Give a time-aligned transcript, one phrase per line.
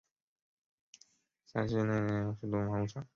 [1.45, 3.05] 辖区内内有许多马牧场。